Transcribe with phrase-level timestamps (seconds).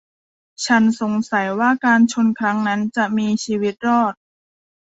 [0.65, 4.13] ฉันสงสัยว่าการชนครั้งนั้นจะมีชีวิตรอด